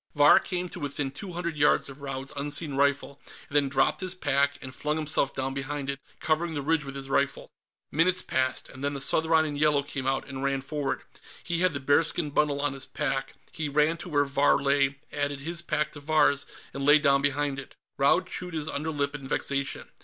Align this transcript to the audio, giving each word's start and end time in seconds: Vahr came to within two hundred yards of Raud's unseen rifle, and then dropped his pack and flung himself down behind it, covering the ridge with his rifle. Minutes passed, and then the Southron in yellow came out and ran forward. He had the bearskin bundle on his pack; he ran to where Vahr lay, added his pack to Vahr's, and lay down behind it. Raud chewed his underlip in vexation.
Vahr 0.15 0.39
came 0.39 0.67
to 0.67 0.79
within 0.79 1.11
two 1.11 1.33
hundred 1.33 1.55
yards 1.55 1.87
of 1.87 2.01
Raud's 2.01 2.33
unseen 2.35 2.73
rifle, 2.73 3.19
and 3.47 3.55
then 3.55 3.69
dropped 3.69 4.01
his 4.01 4.15
pack 4.15 4.57
and 4.59 4.73
flung 4.73 4.97
himself 4.97 5.35
down 5.35 5.53
behind 5.53 5.91
it, 5.91 5.99
covering 6.19 6.55
the 6.55 6.63
ridge 6.63 6.83
with 6.83 6.95
his 6.95 7.07
rifle. 7.07 7.51
Minutes 7.91 8.23
passed, 8.23 8.67
and 8.67 8.83
then 8.83 8.95
the 8.95 8.99
Southron 8.99 9.45
in 9.45 9.55
yellow 9.55 9.83
came 9.83 10.07
out 10.07 10.27
and 10.27 10.43
ran 10.43 10.63
forward. 10.63 11.03
He 11.43 11.59
had 11.59 11.75
the 11.75 11.79
bearskin 11.79 12.31
bundle 12.31 12.59
on 12.59 12.73
his 12.73 12.87
pack; 12.87 13.35
he 13.51 13.69
ran 13.69 13.95
to 13.97 14.09
where 14.09 14.25
Vahr 14.25 14.57
lay, 14.57 14.97
added 15.13 15.41
his 15.41 15.61
pack 15.61 15.91
to 15.91 15.99
Vahr's, 15.99 16.47
and 16.73 16.83
lay 16.83 16.97
down 16.97 17.21
behind 17.21 17.59
it. 17.59 17.75
Raud 17.99 18.25
chewed 18.25 18.55
his 18.55 18.67
underlip 18.67 19.13
in 19.13 19.27
vexation. 19.27 19.87